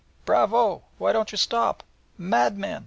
[0.25, 0.81] Bravo!
[0.97, 1.83] Why don't you stop?
[2.19, 2.79] _Madmen!